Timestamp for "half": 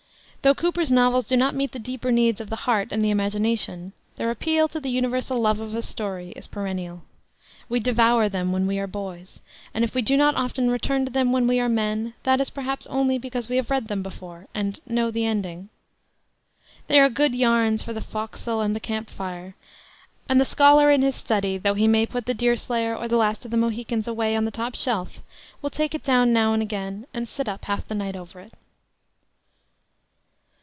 27.65-27.87